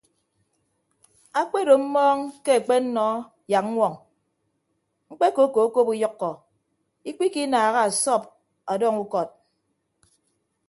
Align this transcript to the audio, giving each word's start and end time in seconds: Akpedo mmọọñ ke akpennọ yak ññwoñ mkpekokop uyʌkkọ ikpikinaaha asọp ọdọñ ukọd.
Akpedo 1.39 1.73
mmọọñ 1.81 2.19
ke 2.43 2.51
akpennọ 2.59 3.05
yak 3.51 3.65
ññwoñ 3.71 3.93
mkpekokop 5.11 5.87
uyʌkkọ 5.93 6.29
ikpikinaaha 7.09 7.79
asọp 7.89 8.23
ọdọñ 8.71 8.95
ukọd. 9.03 9.29